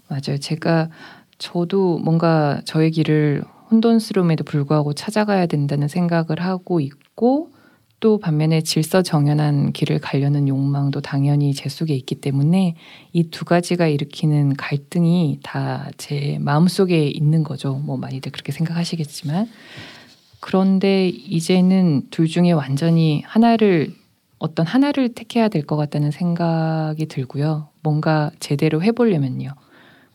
맞아요. 0.08 0.38
제가 0.40 0.90
저도 1.38 2.00
뭔가 2.00 2.62
저의 2.66 2.92
길을 2.92 3.44
혼돈스러움에도 3.70 4.46
불구하고 4.46 4.94
찾아가야 4.94 5.46
된다는 5.48 5.88
생각을 5.90 6.40
하고 6.40 6.80
있고 6.80 7.52
또 8.00 8.18
반면에 8.18 8.62
질서 8.62 9.02
정연한 9.04 9.74
길을 9.74 10.00
가려는 10.00 10.48
욕망도 10.48 11.02
당연히 11.02 11.54
제 11.54 11.68
속에 11.70 11.94
있기 11.96 12.16
때문에 12.16 12.76
이 13.14 13.30
두 13.30 13.44
가지가 13.46 13.88
일으키는 13.88 14.56
갈등이 14.56 15.40
다 15.44 15.90
제 15.98 16.38
마음속에 16.40 17.08
있는 17.08 17.44
거죠. 17.44 17.76
뭐 17.76 17.98
많이들 17.98 18.32
그렇게 18.32 18.52
생각하시겠지만 18.54 19.48
그런데 20.42 21.08
이제는 21.08 22.08
둘 22.10 22.28
중에 22.28 22.52
완전히 22.52 23.24
하나를 23.26 23.94
어떤 24.40 24.66
하나를 24.66 25.10
택해야 25.14 25.48
될 25.48 25.64
것 25.66 25.78
같다는 25.78 26.10
생각이 26.12 27.06
들고요. 27.06 27.70
뭔가 27.84 28.32
제대로 28.40 28.82
해보려면요. 28.84 29.52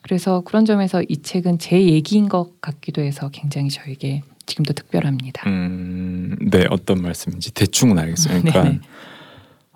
그래서 0.03 0.41
그런 0.43 0.65
점에서 0.65 1.03
이 1.09 1.23
책은 1.23 1.59
제 1.59 1.81
얘기인 1.81 2.29
것 2.29 2.61
같기도 2.61 3.03
해서 3.03 3.29
굉장히 3.33 3.71
저에게 3.71 4.23
지금도 4.47 4.73
특별합니다. 4.75 5.49
음, 5.49 6.37
네 6.51 6.65
어떤 6.71 7.03
말씀인지 7.03 7.53
대충은 7.55 7.99
알겠어요. 7.99 8.41
그러니까 8.43 8.63
네네. 8.65 8.81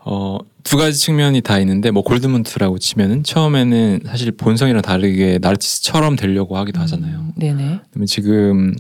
어, 0.02 0.38
두 0.64 0.76
가지 0.76 0.98
측면이 0.98 1.42
다 1.42 1.58
있는데 1.60 1.90
뭐 1.90 2.02
골드문트라고 2.02 2.78
치면은 2.78 3.22
처음에는 3.22 4.00
사실 4.06 4.32
본성이랑 4.32 4.82
다르게 4.82 5.38
나르치스처럼 5.40 6.16
되려고 6.16 6.56
하기도 6.56 6.80
하잖아요. 6.80 7.18
음, 7.18 7.32
네네. 7.36 7.80
지금 8.06 8.74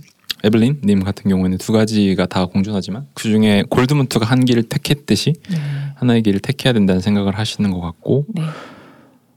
에블린 0.44 0.80
님 0.84 1.04
같은 1.04 1.30
경우에는 1.30 1.58
두 1.58 1.72
가지가 1.72 2.26
다 2.26 2.46
공존하지만 2.46 3.06
그 3.14 3.28
중에 3.28 3.64
골드문트가 3.68 4.24
한 4.24 4.44
길을 4.44 4.64
택했듯이 4.64 5.34
네. 5.50 5.56
하나의 5.96 6.22
길을 6.22 6.40
택해야 6.40 6.72
된다는 6.72 7.00
생각을 7.00 7.38
하시는 7.38 7.70
것 7.70 7.80
같고 7.80 8.26
네. 8.28 8.42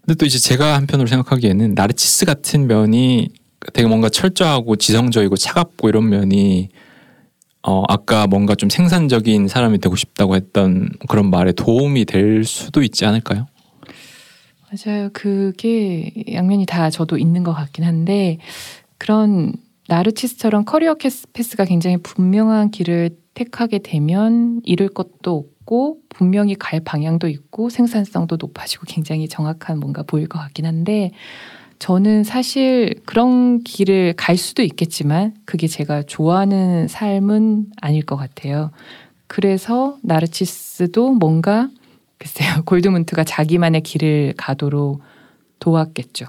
근데 0.01 0.15
또 0.15 0.25
이제 0.25 0.38
제가 0.38 0.75
한편으로 0.75 1.07
생각하기에는 1.07 1.75
나르치스 1.75 2.25
같은 2.25 2.67
면이 2.67 3.29
되게 3.74 3.88
뭔가 3.88 4.10
철저하고 4.10 4.75
지성적이고 4.75 5.38
차갑고 5.38 5.88
이런 5.89 6.10
면이 6.10 6.69
어 7.65 7.83
아까 7.88 8.27
뭔가 8.27 8.55
좀 8.55 8.69
생산적인 8.69 9.48
사람이 9.48 9.79
되고 9.79 9.95
싶다고 9.95 10.36
했던 10.36 10.89
그런 11.07 11.29
말에 11.29 11.53
도움이 11.53 12.03
될 12.03 12.43
수도 12.43 12.83
있지 12.83 13.05
않을까요? 13.05 13.48
맞아요. 14.69 15.10
그게 15.13 16.12
양면이 16.33 16.65
다 16.65 16.89
저도 16.89 17.17
있는 17.17 17.43
것 17.43 17.53
같긴 17.53 17.86
한데 17.86 18.39
그런 18.98 19.53
나르치스처럼 19.87 20.65
커리어 20.65 20.95
패스가 21.33 21.65
굉장히 21.65 21.97
분명한 21.97 22.71
길을 22.71 23.11
택하게 23.33 23.79
되면 23.79 24.61
잃을 24.63 24.89
것도 24.89 25.35
없고 25.35 25.97
분명히 26.09 26.55
갈 26.55 26.79
방향도 26.79 27.27
있고 27.27 27.69
생산성도 27.69 28.37
높아지고 28.39 28.85
굉장히 28.87 29.27
정확한 29.27 29.79
뭔가 29.79 30.03
보일 30.03 30.27
것 30.27 30.39
같긴 30.39 30.65
한데 30.65 31.11
저는 31.79 32.23
사실 32.23 32.95
그런 33.05 33.59
길을 33.59 34.13
갈 34.15 34.37
수도 34.37 34.61
있겠지만 34.61 35.33
그게 35.45 35.67
제가 35.67 36.03
좋아하는 36.03 36.87
삶은 36.87 37.71
아닐 37.81 38.05
것 38.05 38.15
같아요. 38.15 38.71
그래서 39.27 39.97
나르치스도 40.01 41.13
뭔가 41.13 41.69
글쎄요 42.19 42.63
골드문트가 42.65 43.23
자기만의 43.25 43.81
길을 43.81 44.35
가도록 44.37 45.01
도왔겠죠. 45.59 46.27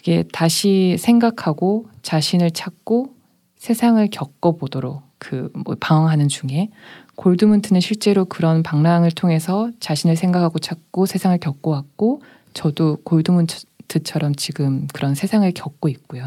그게 0.00 0.24
다시 0.32 0.96
생각하고 0.98 1.86
자신을 2.00 2.52
찾고 2.52 3.14
세상을 3.58 4.08
겪어보도록 4.10 5.02
그 5.18 5.50
뭐 5.52 5.76
방황하는 5.78 6.28
중에 6.28 6.70
골드문트는 7.16 7.82
실제로 7.82 8.24
그런 8.24 8.62
방랑을 8.62 9.10
통해서 9.10 9.70
자신을 9.78 10.16
생각하고 10.16 10.58
찾고 10.58 11.04
세상을 11.04 11.36
겪어왔고 11.36 12.22
저도 12.54 12.96
골드문트처럼 13.04 14.34
지금 14.36 14.86
그런 14.94 15.14
세상을 15.14 15.50
겪고 15.52 15.90
있고요. 15.90 16.26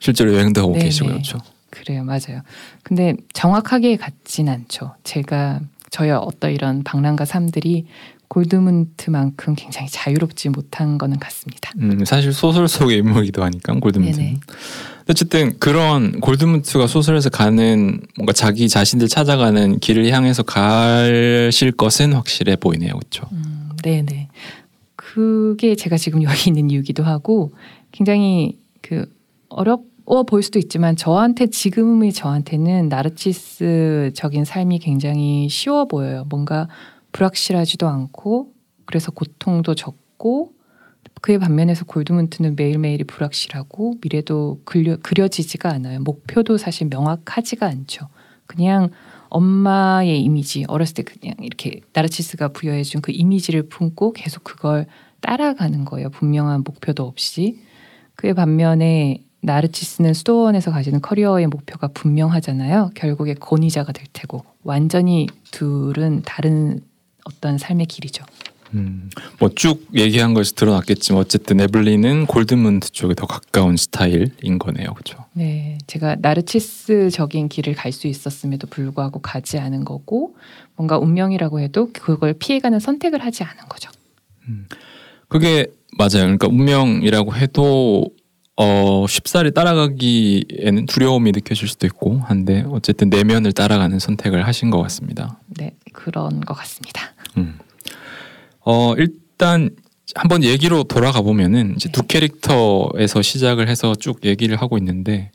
실제로 0.00 0.34
여행도 0.34 0.60
하고 0.60 0.72
네네. 0.72 0.86
계시고 0.86 1.06
그렇죠. 1.06 1.38
그래요, 1.70 2.02
맞아요. 2.02 2.42
근데 2.82 3.14
정확하게 3.32 3.96
같진 3.96 4.48
않죠. 4.48 4.94
제가 5.04 5.60
저희 5.94 6.10
어떤 6.10 6.50
이런 6.50 6.82
방랑가 6.82 7.24
삶들이 7.24 7.86
골드문트만큼 8.26 9.54
굉장히 9.54 9.88
자유롭지 9.88 10.48
못한 10.48 10.98
거는 10.98 11.20
같습니다. 11.20 11.70
음, 11.78 12.04
사실 12.04 12.32
소설 12.32 12.66
속의 12.66 12.98
인물이기도 12.98 13.44
하니까 13.44 13.74
골드문트. 13.74 14.34
어쨌든 15.08 15.56
그런 15.60 16.18
골드문트가 16.18 16.88
소설에서 16.88 17.30
가는 17.30 18.00
뭔가 18.16 18.32
자기 18.32 18.68
자신들 18.68 19.06
찾아가는 19.06 19.78
길을 19.78 20.10
향해서 20.10 20.42
가실 20.42 21.70
것은 21.76 22.14
확실해 22.14 22.56
보이네요, 22.56 22.94
그렇죠? 22.94 23.28
음, 23.30 23.70
네네. 23.84 24.30
그게 24.96 25.76
제가 25.76 25.96
지금 25.96 26.24
여기 26.24 26.50
있는 26.50 26.70
이유기도 26.70 27.04
하고 27.04 27.52
굉장히 27.92 28.58
그 28.82 29.06
어 29.56 29.62
려워 30.06 30.22
보일 30.22 30.42
수도 30.42 30.58
있지만 30.58 30.96
저한테 30.96 31.46
지금의 31.46 32.12
저한테는 32.12 32.88
나르치스적인 32.88 34.44
삶이 34.44 34.78
굉장히 34.80 35.48
쉬워 35.48 35.86
보여요. 35.86 36.24
뭔가 36.28 36.68
불확실하지도 37.12 37.88
않고 37.88 38.52
그래서 38.84 39.10
고통도 39.10 39.74
적고 39.74 40.52
그의 41.20 41.38
반면에서 41.38 41.86
골드문트는 41.86 42.54
매일매일이 42.56 43.04
불확실하고 43.04 43.94
미래도 44.02 44.60
그려, 44.64 44.96
그려지지가 44.98 45.70
않아요. 45.70 46.00
목표도 46.00 46.58
사실 46.58 46.88
명확하지가 46.88 47.66
않죠. 47.66 48.08
그냥 48.46 48.90
엄마의 49.30 50.20
이미지 50.20 50.64
어렸을 50.68 50.94
때 50.94 51.02
그냥 51.02 51.34
이렇게 51.40 51.80
나르치스가 51.94 52.48
부여해준 52.48 53.00
그 53.00 53.10
이미지를 53.10 53.68
품고 53.68 54.12
계속 54.12 54.44
그걸 54.44 54.86
따라가는 55.20 55.86
거예요. 55.86 56.10
분명한 56.10 56.62
목표도 56.62 57.04
없이 57.04 57.58
그의 58.16 58.34
반면에 58.34 59.24
나르치스는 59.44 60.14
수도원에서 60.14 60.70
가지는 60.70 61.00
커리어의 61.00 61.46
목표가 61.48 61.88
분명하잖아요. 61.88 62.90
결국에 62.94 63.34
권위자가 63.34 63.92
될 63.92 64.06
테고 64.12 64.44
완전히 64.62 65.28
둘은 65.50 66.22
다른 66.24 66.80
어떤 67.24 67.58
삶의 67.58 67.86
길이죠. 67.86 68.24
음, 68.74 69.08
뭐 69.38 69.50
쭉 69.54 69.86
얘기한 69.94 70.34
것이 70.34 70.54
드러났겠지만 70.56 71.20
어쨌든 71.20 71.60
에블린은 71.60 72.26
골드문트 72.26 72.90
쪽에 72.90 73.14
더 73.14 73.24
가까운 73.26 73.76
스타일인 73.76 74.58
거네요, 74.58 74.92
그렇죠? 74.94 75.24
네, 75.32 75.78
제가 75.86 76.16
나르치스적인 76.18 77.48
길을 77.48 77.74
갈 77.74 77.92
수 77.92 78.08
있었음에도 78.08 78.66
불구하고 78.66 79.20
가지 79.20 79.58
않은 79.58 79.84
거고 79.84 80.34
뭔가 80.74 80.98
운명이라고 80.98 81.60
해도 81.60 81.90
그걸 81.92 82.32
피해가는 82.34 82.80
선택을 82.80 83.24
하지 83.24 83.44
않은 83.44 83.68
거죠. 83.68 83.90
그게 85.28 85.66
맞아요. 85.96 86.22
그러니까 86.24 86.48
운명이라고 86.48 87.36
해도 87.36 88.06
어, 88.56 89.06
쉽사리 89.08 89.52
따라가기에는 89.52 90.86
두려움이 90.86 91.32
느껴질 91.32 91.66
수도 91.66 91.86
있고 91.86 92.20
한데 92.20 92.64
어쨌든 92.68 93.10
내면을 93.10 93.52
따라가는 93.52 93.98
선택을 93.98 94.46
하신 94.46 94.70
것 94.70 94.80
같습니다. 94.82 95.38
네, 95.48 95.74
그런 95.92 96.40
것 96.40 96.54
같습니다. 96.54 97.12
음. 97.36 97.58
어 98.60 98.94
일단 98.96 99.70
한번 100.14 100.44
얘기로 100.44 100.84
돌아가 100.84 101.20
보면은 101.20 101.74
이제 101.76 101.88
네. 101.88 101.92
두 101.92 102.06
캐릭터에서 102.06 103.20
시작을 103.20 103.68
해서 103.68 103.94
쭉 103.94 104.24
얘기를 104.24 104.56
하고 104.56 104.78
있는데 104.78 105.30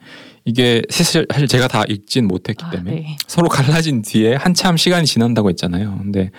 이게 0.49 0.81
사실 0.89 1.27
제가 1.47 1.67
다 1.67 1.83
읽진 1.87 2.27
못했기 2.27 2.65
아, 2.65 2.69
때문에 2.71 2.91
네. 2.91 3.17
서로 3.27 3.49
갈라진 3.49 4.01
뒤에 4.01 4.33
한참 4.33 4.77
시간이 4.77 5.05
지난다고 5.05 5.47
했잖아요. 5.49 5.99
근데 6.01 6.31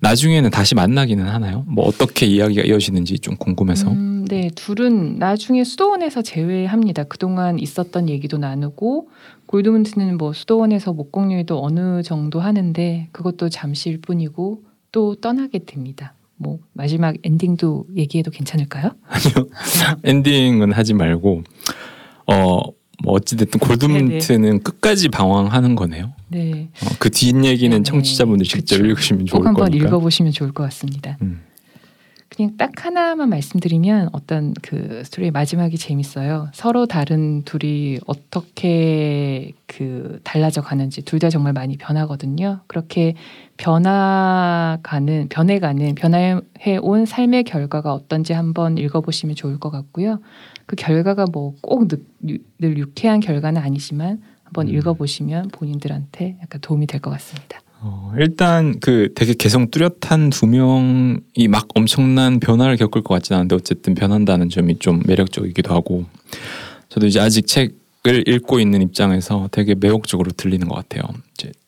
나중에는 0.00 0.50
다시 0.50 0.74
만나기는 0.74 1.26
하나요? 1.26 1.64
뭐 1.66 1.86
어떻게 1.86 2.26
이야기가 2.26 2.62
이어지는지 2.62 3.18
좀 3.20 3.36
궁금해서. 3.36 3.90
음, 3.90 4.26
네, 4.28 4.50
둘은 4.54 5.18
나중에 5.18 5.64
수도원에서 5.64 6.20
재회합니다. 6.20 7.04
그동안 7.04 7.58
있었던 7.58 8.10
얘기도 8.10 8.36
나누고 8.36 9.08
골드문트는 9.46 10.18
뭐 10.18 10.34
수도원에서 10.34 10.92
목공일도 10.92 11.64
어느 11.64 12.02
정도 12.02 12.40
하는데 12.40 13.08
그것도 13.12 13.48
잠시일 13.48 14.02
뿐이고 14.02 14.62
또 14.92 15.14
떠나게 15.14 15.60
됩니다. 15.60 16.12
뭐 16.36 16.58
마지막 16.74 17.14
엔딩도 17.22 17.86
얘기해도 17.96 18.30
괜찮을까요? 18.30 18.90
아니요 19.08 19.48
엔딩은 20.04 20.72
하지 20.72 20.92
말고 20.92 21.44
어 22.26 22.60
뭐 23.02 23.14
어찌됐든 23.14 23.58
골드문트는 23.60 24.62
끝까지 24.62 25.08
방황하는 25.08 25.74
거네요. 25.74 26.12
네, 26.28 26.68
어, 26.82 26.86
그 26.98 27.10
뒷얘기는 27.10 27.70
네네. 27.70 27.82
청취자분들 27.82 28.46
직접 28.46 28.76
그쵸. 28.76 28.86
읽으시면 28.86 29.26
좋을 29.26 29.40
꼭 29.40 29.46
한번 29.48 29.64
거니까. 29.66 29.86
읽어보시면 29.86 30.32
좋을 30.32 30.52
것 30.52 30.62
같습니다. 30.64 31.16
음. 31.22 31.40
그냥 32.28 32.56
딱 32.56 32.84
하나만 32.84 33.28
말씀드리면 33.28 34.08
어떤 34.12 34.54
그 34.60 35.02
스토리의 35.04 35.30
마지막이 35.30 35.78
재밌어요. 35.78 36.48
서로 36.52 36.86
다른 36.86 37.42
둘이 37.44 38.00
어떻게 38.06 39.52
그 39.66 40.18
달라져 40.24 40.60
가는지 40.60 41.02
둘 41.02 41.20
다 41.20 41.30
정말 41.30 41.52
많이 41.52 41.76
변하거든요. 41.76 42.60
그렇게 42.66 43.14
변화가는 43.56 45.28
변해가는 45.28 45.94
변화해 45.94 46.76
온 46.82 47.06
삶의 47.06 47.44
결과가 47.44 47.92
어떤지 47.94 48.32
한번 48.32 48.78
읽어보시면 48.78 49.36
좋을 49.36 49.58
것 49.60 49.70
같고요. 49.70 50.18
그 50.66 50.76
결과가 50.76 51.26
뭐 51.32 51.54
꼭 51.62 51.88
늘 52.58 52.78
유쾌한 52.78 53.20
결과는 53.20 53.60
아니지만 53.60 54.22
한번 54.44 54.68
음. 54.68 54.74
읽어보시면 54.74 55.48
본인들한테 55.48 56.36
약간 56.42 56.60
도움이 56.60 56.86
될 56.86 57.00
것 57.00 57.10
같습니다. 57.10 57.60
어, 57.80 58.12
일단 58.18 58.80
그 58.80 59.12
되게 59.14 59.34
개성 59.34 59.70
뚜렷한 59.70 60.30
두 60.30 60.46
명이 60.46 61.48
막 61.50 61.68
엄청난 61.74 62.40
변화를 62.40 62.76
겪을 62.76 63.02
것 63.02 63.12
같지는 63.14 63.40
않은데 63.40 63.56
어쨌든 63.56 63.94
변한다는 63.94 64.48
점이 64.48 64.78
좀 64.78 65.02
매력적이기도 65.06 65.74
하고 65.74 66.06
저도 66.88 67.06
이제 67.06 67.20
아직 67.20 67.46
책을 67.46 68.26
읽고 68.26 68.58
있는 68.60 68.80
입장에서 68.80 69.48
되게 69.52 69.74
매혹적으로 69.74 70.30
들리는 70.30 70.66
것 70.66 70.76
같아요. 70.76 71.02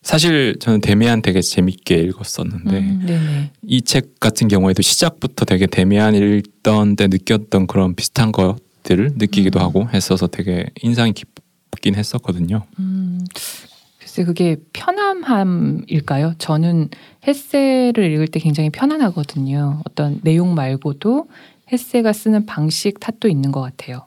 사실 0.01 0.55
저는 0.59 0.81
데미안 0.81 1.21
되게 1.21 1.39
재밌게 1.41 1.95
읽었었는데 1.97 2.79
음. 2.79 3.49
이 3.67 3.81
책 3.81 4.19
같은 4.19 4.47
경우에도 4.47 4.81
시작부터 4.81 5.45
되게 5.45 5.67
데미안 5.67 6.15
읽던 6.15 6.95
때 6.95 7.07
느꼈던 7.07 7.67
그런 7.67 7.93
비슷한 7.93 8.31
것 8.31 8.55
들을 8.87 9.11
느끼기도 9.15 9.59
음. 9.59 9.63
하고 9.63 9.89
했어서 9.93 10.27
되게 10.27 10.65
인상이 10.81 11.11
깊긴 11.11 11.95
했었거든요. 11.95 12.63
음, 12.79 13.19
글쎄 13.99 14.23
그게 14.23 14.55
편안함일까요? 14.71 16.35
저는 16.37 16.89
헤세를 17.27 18.09
읽을 18.13 18.29
때 18.29 18.39
굉장히 18.39 18.69
편안하거든요. 18.69 19.81
어떤 19.85 20.21
내용 20.23 20.55
말고도 20.55 21.27
헤세가 21.69 22.13
쓰는 22.13 22.45
방식 22.45 23.01
탓도 23.01 23.27
있는 23.27 23.51
것 23.51 23.59
같아요. 23.59 24.05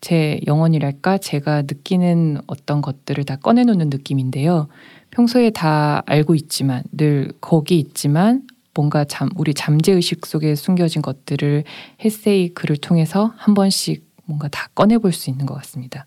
제 0.00 0.40
영혼이랄까 0.46 1.18
제가 1.18 1.62
느끼는 1.62 2.38
어떤 2.46 2.82
것들을 2.82 3.24
다 3.24 3.34
꺼내놓는 3.34 3.90
느낌인데요. 3.90 4.68
평소에 5.10 5.50
다 5.50 6.04
알고 6.06 6.36
있지만 6.36 6.84
늘 6.92 7.32
거기 7.40 7.80
있지만 7.80 8.42
뭔가 8.74 9.04
잠 9.04 9.28
우리 9.34 9.52
잠재 9.54 9.92
의식 9.92 10.24
속에 10.24 10.54
숨겨진 10.54 11.02
것들을 11.02 11.64
헤세이 12.04 12.50
글을 12.54 12.76
통해서 12.76 13.32
한 13.36 13.54
번씩 13.54 14.09
뭔가 14.30 14.48
다 14.48 14.68
꺼내 14.74 14.96
볼 14.98 15.12
수 15.12 15.28
있는 15.30 15.44
것 15.46 15.54
같습니다. 15.54 16.06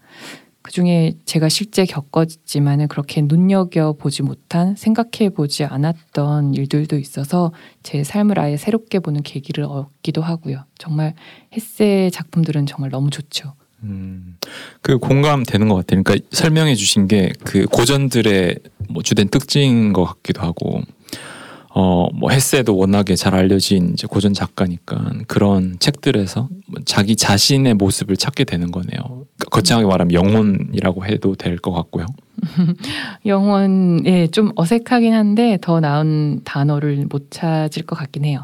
그 0.61 0.71
중에 0.71 1.13
제가 1.25 1.49
실제 1.49 1.83
겪었지만은 1.85 2.87
그렇게 2.87 3.21
눈여겨 3.21 3.93
보지 3.99 4.23
못한 4.23 4.77
생각해 4.77 5.29
보지 5.35 5.65
않았던 5.65 6.53
일들도 6.53 6.97
있어서 6.97 7.51
제 7.83 8.01
삶을 8.05 8.39
아예 8.39 8.55
새롭게 8.55 8.99
보는 8.99 9.23
계기를 9.23 9.65
얻기도 9.65 10.21
하고요. 10.21 10.63
정말 10.77 11.15
헤세 11.53 12.09
작품들은 12.13 12.65
정말 12.65 12.91
너무 12.91 13.09
좋죠. 13.09 13.53
음, 13.83 14.37
그 14.81 14.97
공감되는 14.99 15.67
것 15.67 15.75
같아요. 15.75 16.01
그러니까 16.01 16.25
설명해 16.31 16.75
주신 16.75 17.07
게 17.09 17.33
그 17.43 17.65
고전들의 17.65 18.57
뭐 18.89 19.03
주된 19.03 19.27
특징인 19.27 19.91
것 19.91 20.05
같기도 20.05 20.41
하고 20.43 20.81
어, 21.75 22.07
뭐 22.13 22.29
헤세도 22.29 22.77
워낙에 22.77 23.15
잘 23.15 23.33
알려진 23.33 23.93
이제 23.93 24.05
고전 24.05 24.33
작가니까 24.33 25.11
그런 25.27 25.77
책들에서 25.79 26.47
뭐 26.67 26.79
자기 26.85 27.15
자신의 27.15 27.73
모습을 27.73 28.15
찾게 28.15 28.43
되는 28.43 28.71
거네요. 28.71 28.99
그러니까 29.01 29.49
거창하게 29.49 29.87
말하면 29.87 30.13
영혼이라고 30.13 31.05
해도 31.05 31.35
될 31.35 31.57
것 31.57 31.71
같고요. 31.71 32.05
영혼에 33.25 34.27
좀 34.27 34.51
어색하긴 34.55 35.13
한데 35.13 35.57
더 35.61 35.79
나은 35.79 36.41
단어를 36.43 37.05
못 37.09 37.31
찾을 37.31 37.83
것 37.83 37.95
같긴 37.95 38.25
해요. 38.25 38.43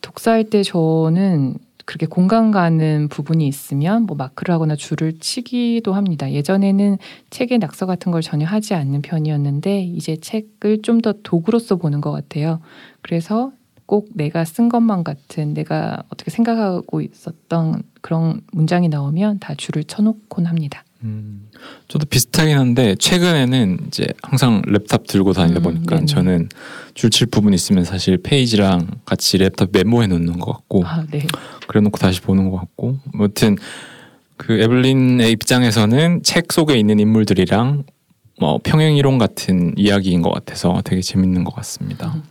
독서할 0.00 0.44
때 0.44 0.62
저는 0.62 1.56
그렇게 1.90 2.06
공감 2.06 2.52
가는 2.52 3.08
부분이 3.08 3.48
있으면 3.48 4.04
뭐 4.04 4.16
마크를 4.16 4.54
하거나 4.54 4.76
줄을 4.76 5.18
치기도 5.18 5.92
합니다. 5.92 6.30
예전에는 6.30 6.98
책의 7.30 7.58
낙서 7.58 7.86
같은 7.86 8.12
걸 8.12 8.22
전혀 8.22 8.46
하지 8.46 8.74
않는 8.74 9.02
편이었는데 9.02 9.82
이제 9.82 10.16
책을 10.16 10.82
좀 10.82 11.00
더 11.00 11.14
도구로서 11.24 11.76
보는 11.76 12.00
것 12.00 12.12
같아요. 12.12 12.60
그래서 13.02 13.50
꼭 13.86 14.08
내가 14.14 14.44
쓴 14.44 14.68
것만 14.68 15.02
같은 15.02 15.52
내가 15.52 16.04
어떻게 16.10 16.30
생각하고 16.30 17.00
있었던 17.00 17.82
그런 18.02 18.42
문장이 18.52 18.88
나오면 18.88 19.40
다 19.40 19.54
줄을 19.56 19.82
쳐놓곤 19.82 20.46
합니다. 20.46 20.84
음, 21.02 21.48
저도 21.88 22.06
비슷하긴 22.06 22.58
한데 22.58 22.94
최근에는 22.98 23.78
이제 23.86 24.06
항상 24.22 24.62
랩탑 24.62 25.06
들고 25.06 25.32
다니다 25.32 25.60
음, 25.60 25.62
보니까 25.62 25.96
네네. 25.96 26.06
저는 26.06 26.48
줄칠 26.94 27.26
부분 27.28 27.54
있으면 27.54 27.84
사실 27.84 28.18
페이지랑 28.18 28.86
같이 29.06 29.38
랩탑 29.38 29.70
메모해 29.72 30.06
놓는 30.08 30.38
것 30.38 30.52
같고 30.52 30.84
아, 30.84 31.04
네. 31.10 31.26
그래놓고 31.68 31.96
다시 31.98 32.20
보는 32.20 32.50
것 32.50 32.58
같고 32.58 32.98
아무튼 33.14 33.56
그 34.36 34.60
에블린의 34.60 35.30
입장에서는 35.32 36.22
책 36.22 36.52
속에 36.52 36.78
있는 36.78 36.98
인물들이랑 36.98 37.84
뭐 38.40 38.58
평행 38.62 38.96
이론 38.96 39.18
같은 39.18 39.74
이야기인 39.76 40.22
것 40.22 40.30
같아서 40.30 40.80
되게 40.84 41.02
재밌는 41.02 41.44
것 41.44 41.54
같습니다. 41.54 42.14
음. 42.14 42.22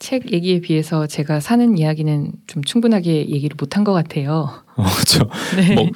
책 0.00 0.32
얘기에 0.32 0.60
비해서 0.60 1.06
제가 1.06 1.40
사는 1.40 1.76
이야기는 1.76 2.32
좀 2.46 2.64
충분하게 2.64 3.28
얘기를 3.28 3.54
못한 3.56 3.84
것 3.84 3.92
같아요. 3.92 4.48
어, 4.76 4.84
저 5.06 5.28
네. 5.56 5.74
뭐 5.74 5.88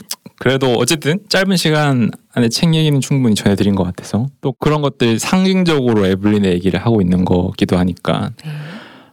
그래도 0.44 0.74
어쨌든 0.74 1.20
짧은 1.30 1.56
시간 1.56 2.10
안에 2.34 2.50
책 2.50 2.74
얘기는 2.74 3.00
충분히 3.00 3.34
전해드린 3.34 3.74
것 3.74 3.82
같아서 3.82 4.26
또 4.42 4.52
그런 4.52 4.82
것들 4.82 5.18
상징적으로 5.18 6.04
에블린의 6.06 6.52
얘기를 6.52 6.78
하고 6.78 7.00
있는 7.00 7.24
거기도 7.24 7.78
하니까 7.78 8.30
네. 8.44 8.50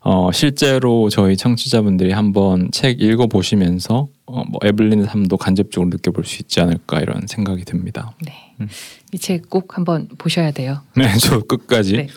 어, 0.01 0.29
실제로 0.33 1.07
저희 1.07 1.37
청취자분들이 1.37 2.11
한번 2.11 2.67
책 2.73 3.01
읽어보시면서 3.01 4.09
어, 4.25 4.43
뭐 4.43 4.59
에블린의 4.61 5.05
삶도 5.05 5.37
간접적으로 5.37 5.89
느껴볼 5.89 6.25
수 6.25 6.41
있지 6.41 6.59
않을까 6.59 6.99
이런 6.99 7.25
생각이 7.27 7.63
듭니다. 7.63 8.11
네. 8.25 8.33
음. 8.59 8.67
이책 9.13 9.49
꼭 9.49 9.77
한번 9.77 10.09
보셔야 10.17 10.51
돼요. 10.51 10.81
네, 10.97 11.15
저 11.17 11.39
끝까지 11.39 11.93
네. 11.93 12.07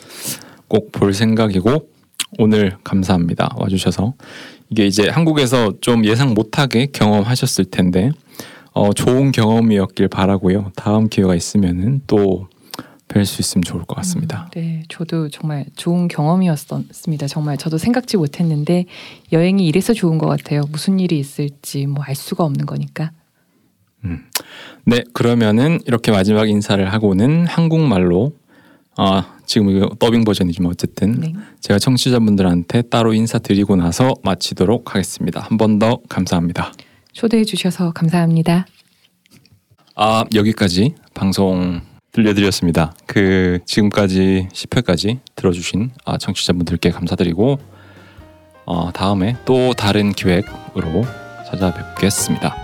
꼭볼 0.67 1.15
생각이고 1.15 1.89
오늘 2.41 2.79
감사합니다 2.83 3.51
와주셔서 3.59 4.15
이게 4.71 4.87
이제 4.87 5.09
한국에서 5.09 5.75
좀 5.81 6.05
예상 6.05 6.35
못하게 6.35 6.87
경험하셨을 6.87 7.67
텐데 7.67 8.11
어, 8.75 8.93
좋은 8.93 9.33
경험이었길 9.33 10.09
바라고요. 10.09 10.73
다음 10.77 11.09
기회가 11.09 11.35
있으면은 11.35 12.03
또 12.07 12.49
뵐 13.07 13.25
수 13.27 13.43
있으면 13.43 13.63
좋을 13.63 13.85
것 13.85 13.95
같습니다. 13.97 14.49
음, 14.57 14.61
네, 14.61 14.83
저도 14.89 15.29
정말 15.29 15.67
좋은 15.77 16.09
경험이었습니다. 16.09 17.27
정말 17.29 17.57
저도 17.59 17.77
생각지 17.79 18.17
못했는데 18.17 18.87
여행이 19.31 19.67
이래서 19.67 19.93
좋은 19.93 20.17
것 20.19 20.27
같아요. 20.27 20.63
무슨 20.73 20.99
일이 20.99 21.19
있을지 21.19 21.87
뭐 21.87 22.03
알 22.07 22.15
수가 22.17 22.45
없는 22.45 22.65
거니까. 22.67 23.13
네, 24.85 25.03
그러면은 25.13 25.81
이렇게 25.87 26.11
마지막 26.11 26.49
인사를 26.49 26.93
하고는 26.93 27.47
한국말로 27.47 28.33
아 28.97 29.37
지금 29.47 29.71
이거 29.71 29.91
더빙 29.99 30.25
버전이지만 30.25 30.71
어쨌든 30.73 31.21
네. 31.21 31.35
제가 31.61 31.79
청취자분들한테 31.79 32.83
따로 32.83 33.13
인사드리고 33.15 33.77
나서 33.77 34.15
마치도록 34.23 34.95
하겠습니다. 34.95 35.41
한 35.41 35.57
번 35.59 35.79
더 35.79 36.01
감사합니다. 36.09 36.73
초대해 37.15 37.45
주셔서 37.45 37.93
감사합니다. 37.93 38.67
아 39.97 40.25
여기까지 40.35 40.95
방송 41.15 41.81
들려드렸습니다. 42.13 42.95
그 43.07 43.59
지금까지 43.65 44.49
10회까지 44.53 45.19
들어주신 45.35 45.91
아, 46.05 46.19
청취자분들께 46.19 46.91
감사드리고 46.91 47.59
어, 48.67 48.93
다음에 48.93 49.37
또 49.45 49.73
다른 49.75 50.13
기획으로 50.13 51.05
찾아뵙겠습니다. 51.51 52.64